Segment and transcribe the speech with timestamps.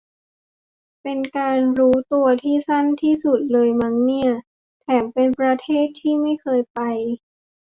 [1.01, 2.85] เป็นการรู้ตัวที่สั้น
[3.23, 4.31] สุดเลยมั้งเนี่ย
[4.81, 6.79] แถมเป็นประเทศที่ไม่เคยไป